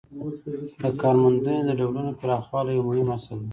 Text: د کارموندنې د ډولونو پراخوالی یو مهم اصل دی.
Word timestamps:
د 0.81 0.83
کارموندنې 1.01 1.61
د 1.65 1.71
ډولونو 1.79 2.11
پراخوالی 2.19 2.71
یو 2.75 2.85
مهم 2.87 3.07
اصل 3.17 3.37
دی. 3.43 3.49